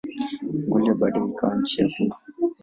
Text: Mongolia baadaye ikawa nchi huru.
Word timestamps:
Mongolia 0.55 0.95
baadaye 0.95 1.27
ikawa 1.29 1.55
nchi 1.57 1.83
huru. 1.83 2.15